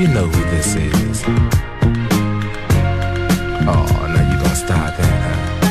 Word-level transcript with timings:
you 0.00 0.08
know 0.08 0.26
who 0.26 0.42
this 0.50 0.76
is. 0.76 1.22
Oh, 3.68 3.86
now 4.14 4.24
you 4.30 4.36
gonna 4.42 4.54
start 4.54 4.96
that, 4.96 5.20
huh? 5.26 5.68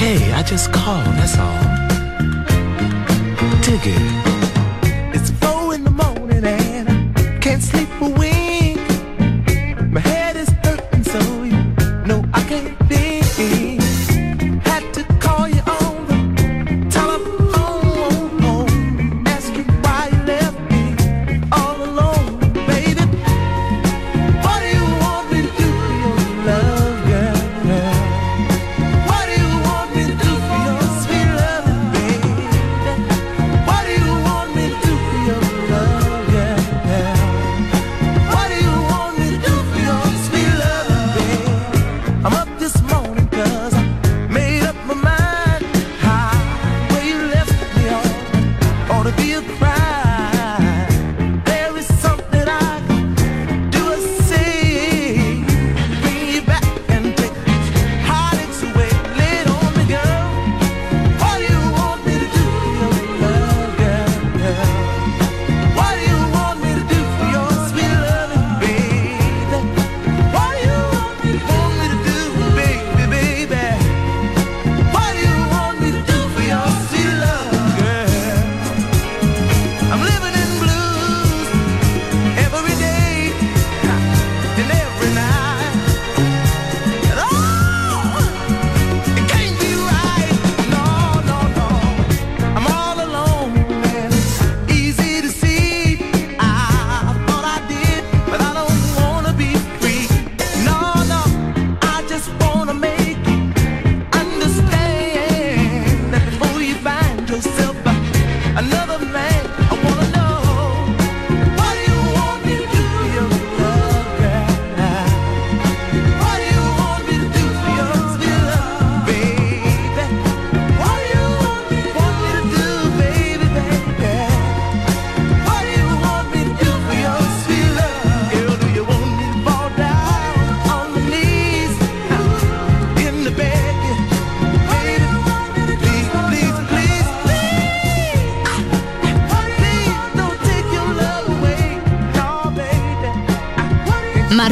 Hey, 0.00 0.32
I 0.32 0.42
just 0.42 0.72
called, 0.72 1.04
that's 1.18 1.36
all. 1.36 1.62
Dig 3.60 3.84
it. 3.84 4.00
It's 5.14 5.30
four 5.42 5.74
in 5.74 5.84
the 5.84 5.90
morning 5.90 6.42
and 6.42 6.88
I 7.18 7.38
can't 7.40 7.62
sleep 7.62 7.89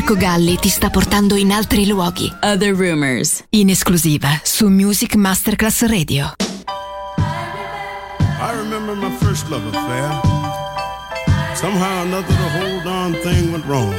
Marco 0.09 0.25
Galli 0.25 0.57
ti 0.57 0.71
sta 0.71 0.89
portando 0.89 1.35
in 1.35 1.53
altri 1.53 1.87
luoghi. 1.87 2.33
Other 2.41 2.75
Rumors. 2.75 3.45
In 3.51 3.69
esclusiva 3.69 4.41
su 4.43 4.67
Music 4.69 5.17
Masterclass 5.17 5.83
Radio. 5.83 6.33
I 7.19 8.57
remember 8.57 8.97
my 8.97 9.15
first 9.19 9.51
love 9.51 9.67
affair. 9.67 10.09
Somehow 11.55 12.05
another 12.05 12.35
the 12.35 12.49
hold 12.59 12.87
on 12.87 13.13
thing 13.21 13.53
went 13.53 13.67
wrong. 13.67 13.93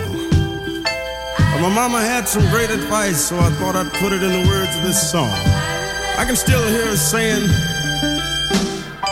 But 0.81 1.61
my 1.61 1.69
mama 1.69 2.01
had 2.01 2.27
some 2.27 2.49
great 2.49 2.71
advice, 2.71 3.27
so 3.27 3.37
I 3.37 3.51
thought 3.59 3.75
I'd 3.75 3.93
put 4.01 4.11
it 4.11 4.23
in 4.23 4.31
the 4.31 4.47
words 4.49 4.75
of 4.77 4.81
this 4.81 5.11
song. 5.11 5.29
I 6.17 6.25
can 6.25 6.35
still 6.35 6.65
hear 6.69 6.87
her 6.87 6.97
saying, 6.97 7.47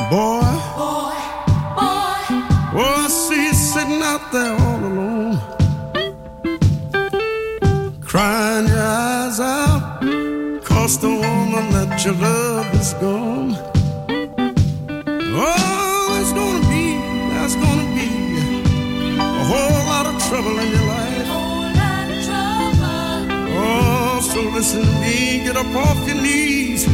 Boy, 0.10 0.42
boy, 0.74 1.13
boy. 1.77 2.18
Oh, 2.74 3.06
I 3.06 3.08
see 3.08 3.46
you 3.46 3.54
sitting 3.54 4.01
out 4.01 4.32
there 4.32 4.67
your 12.06 12.13
love 12.16 12.74
is 12.75 12.94
gone. 12.96 13.56
Oh, 15.39 16.20
it's 16.22 16.34
gonna 16.34 16.62
be, 16.70 16.98
there's 17.32 17.56
gonna 17.56 17.88
be 17.96 18.10
a 19.20 19.44
whole 19.50 19.86
lot 19.88 20.06
of 20.06 20.16
trouble 20.27 20.60
in 20.60 20.70
your 20.72 20.86
life. 20.86 21.27
Oh, 23.60 24.20
so 24.22 24.42
listen 24.42 24.86
me, 25.01 25.44
get 25.44 25.56
up 25.58 25.74
off 25.75 26.08
your 26.08 26.22
knees, 26.22 26.88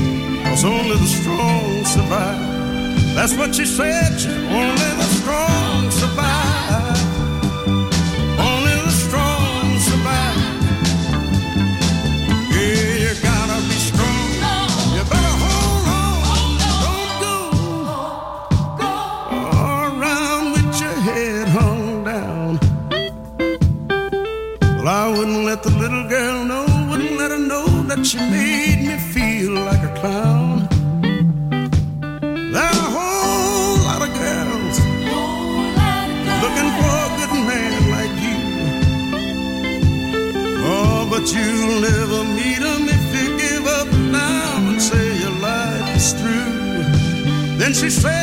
only 0.63 0.95
the 0.95 1.05
strong 1.05 1.83
survive. 1.83 3.15
That's 3.15 3.35
what 3.35 3.57
you 3.57 3.65
said, 3.65 4.21
you 4.21 4.31
only 4.47 5.02
She 28.03 28.17
made 28.17 28.81
me 28.85 28.97
feel 29.13 29.53
like 29.53 29.81
a 29.81 29.93
clown. 29.99 30.67
There 32.51 32.61
are 32.61 32.87
a 32.87 32.91
whole 32.95 33.77
lot 33.87 34.01
of 34.01 34.11
girls 34.13 34.77
lot 35.77 36.09
of 36.09 36.41
looking 36.43 36.69
for 36.77 36.93
a 36.99 37.09
good 37.19 37.33
man 37.47 37.81
like 37.95 38.15
you. 38.25 38.39
Oh, 40.65 41.07
but 41.09 41.23
you'll 41.33 41.79
never 41.79 42.23
meet 42.37 42.61
him 42.69 42.83
if 42.97 43.05
you 43.15 43.27
give 43.37 43.65
up 43.67 43.87
now 44.11 44.57
and 44.69 44.81
say 44.81 45.05
your 45.21 45.35
life 45.39 45.95
is 45.95 46.11
through. 46.11 47.57
Then 47.57 47.73
she 47.73 47.89
said. 47.89 48.22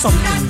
Something. 0.00 0.49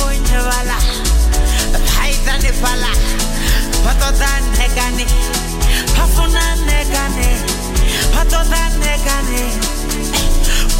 bunge 0.00 0.38
wala 0.48 0.76
Haitha 1.96 2.34
ni 2.38 2.50
fala 2.62 2.92
Pato 3.84 4.08
za 8.50 8.68
negane 8.80 9.44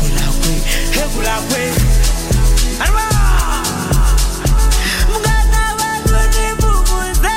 Kula 0.00 0.26
kwe, 0.40 0.54
he 0.94 1.02
kula 1.14 1.36
kwe 1.48 1.62
Arwa! 2.80 3.06
Mga 5.08 5.36
na 5.52 5.62
wadu 5.78 6.16
ni 6.34 6.46
mbubu 6.54 6.98
za 7.22 7.36